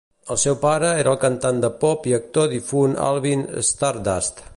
El 0.35 0.37
seu 0.43 0.55
pare 0.61 0.87
era 1.01 1.11
el 1.15 1.19
cantant 1.25 1.59
de 1.65 1.69
pop 1.83 2.09
i 2.11 2.15
actor 2.19 2.49
difunt 2.57 2.97
Alvin 3.11 3.45
Stardust. 3.69 4.43